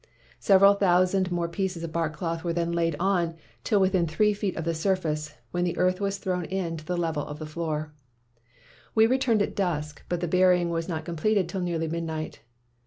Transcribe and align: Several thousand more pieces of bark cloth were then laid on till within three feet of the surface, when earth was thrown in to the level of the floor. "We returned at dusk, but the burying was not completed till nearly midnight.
Several 0.39 0.73
thousand 0.73 1.31
more 1.31 1.47
pieces 1.47 1.83
of 1.83 1.91
bark 1.93 2.15
cloth 2.15 2.43
were 2.43 2.53
then 2.53 2.71
laid 2.71 2.95
on 2.99 3.35
till 3.63 3.79
within 3.79 4.07
three 4.07 4.33
feet 4.33 4.55
of 4.57 4.63
the 4.65 4.73
surface, 4.73 5.35
when 5.51 5.77
earth 5.77 6.01
was 6.01 6.17
thrown 6.17 6.45
in 6.45 6.75
to 6.77 6.83
the 6.85 6.97
level 6.97 7.21
of 7.23 7.37
the 7.37 7.45
floor. 7.45 7.93
"We 8.95 9.05
returned 9.05 9.43
at 9.43 9.55
dusk, 9.55 10.03
but 10.09 10.19
the 10.19 10.27
burying 10.27 10.71
was 10.71 10.89
not 10.89 11.05
completed 11.05 11.47
till 11.47 11.61
nearly 11.61 11.87
midnight. 11.87 12.39